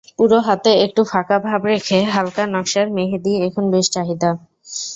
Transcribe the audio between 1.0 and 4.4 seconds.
ফাঁকা ভাব রেখে হালকা নকশার মেহেদির এখন বেশ চাহিদা।